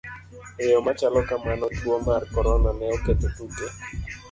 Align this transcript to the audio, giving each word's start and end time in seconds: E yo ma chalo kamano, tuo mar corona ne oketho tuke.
E 0.61 0.63
yo 0.71 0.77
ma 0.85 0.91
chalo 0.99 1.21
kamano, 1.29 1.65
tuo 1.79 1.95
mar 2.07 2.23
corona 2.33 2.69
ne 2.77 2.85
oketho 2.95 3.27
tuke. 3.35 3.67